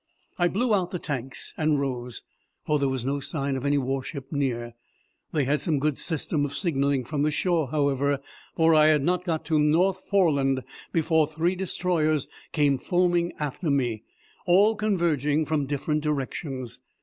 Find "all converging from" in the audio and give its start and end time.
14.47-15.67